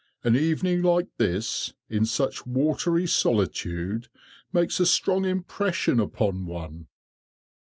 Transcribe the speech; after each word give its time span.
An 0.23 0.35
evening 0.35 0.81
like 0.81 1.09
this, 1.17 1.75
in 1.87 2.07
such 2.07 2.47
watery 2.47 3.05
solitude, 3.05 4.07
makes 4.51 4.79
a 4.79 4.85
strong 4.87 5.25
impression 5.25 5.99
upon 5.99 6.47
one." 6.47 6.87